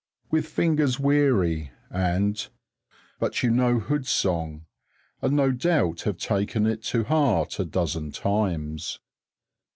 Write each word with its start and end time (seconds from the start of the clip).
With 0.31 0.47
fingers 0.47 0.99
weary 0.99 1.69
and 1.91 2.47
But 3.19 3.43
you 3.43 3.51
know 3.51 3.77
Hood's 3.77 4.09
song, 4.09 4.65
and 5.21 5.35
no 5.35 5.51
doubt 5.51 6.01
have 6.09 6.17
taken 6.17 6.65
it 6.65 6.81
to 6.85 7.03
heart 7.03 7.59
a 7.59 7.65
dozen 7.65 8.11
times. 8.11 8.99